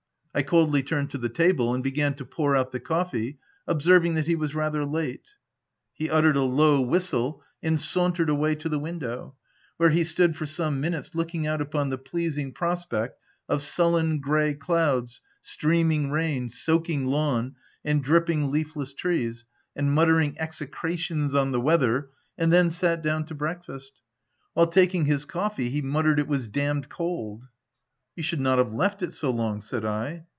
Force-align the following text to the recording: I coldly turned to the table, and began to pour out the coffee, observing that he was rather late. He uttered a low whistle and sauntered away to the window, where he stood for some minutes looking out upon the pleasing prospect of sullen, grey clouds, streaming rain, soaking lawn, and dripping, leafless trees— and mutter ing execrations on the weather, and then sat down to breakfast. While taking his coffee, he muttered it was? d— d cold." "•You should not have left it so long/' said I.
I 0.33 0.43
coldly 0.43 0.81
turned 0.81 1.09
to 1.09 1.17
the 1.17 1.27
table, 1.27 1.73
and 1.73 1.83
began 1.83 2.13
to 2.13 2.23
pour 2.23 2.55
out 2.55 2.71
the 2.71 2.79
coffee, 2.79 3.37
observing 3.67 4.13
that 4.13 4.27
he 4.27 4.35
was 4.37 4.55
rather 4.55 4.85
late. 4.85 5.25
He 5.91 6.09
uttered 6.09 6.37
a 6.37 6.41
low 6.43 6.79
whistle 6.79 7.43
and 7.61 7.77
sauntered 7.77 8.29
away 8.29 8.55
to 8.55 8.69
the 8.69 8.79
window, 8.79 9.35
where 9.75 9.89
he 9.89 10.05
stood 10.05 10.37
for 10.37 10.45
some 10.45 10.79
minutes 10.79 11.13
looking 11.13 11.47
out 11.47 11.59
upon 11.59 11.89
the 11.89 11.97
pleasing 11.97 12.53
prospect 12.53 13.19
of 13.49 13.61
sullen, 13.61 14.21
grey 14.21 14.53
clouds, 14.53 15.19
streaming 15.41 16.11
rain, 16.11 16.47
soaking 16.47 17.07
lawn, 17.07 17.55
and 17.83 18.01
dripping, 18.01 18.49
leafless 18.49 18.93
trees— 18.93 19.43
and 19.75 19.93
mutter 19.93 20.17
ing 20.21 20.39
execrations 20.39 21.33
on 21.33 21.51
the 21.51 21.59
weather, 21.59 22.09
and 22.37 22.53
then 22.53 22.69
sat 22.69 23.01
down 23.03 23.25
to 23.25 23.35
breakfast. 23.35 23.99
While 24.53 24.67
taking 24.67 25.03
his 25.03 25.25
coffee, 25.25 25.67
he 25.69 25.81
muttered 25.81 26.19
it 26.21 26.27
was? 26.29 26.47
d— 26.47 26.61
d 26.73 26.81
cold." 26.87 27.47
"•You 28.17 28.23
should 28.25 28.41
not 28.41 28.57
have 28.57 28.73
left 28.73 29.01
it 29.01 29.13
so 29.13 29.31
long/' 29.31 29.61
said 29.61 29.85
I. 29.85 30.25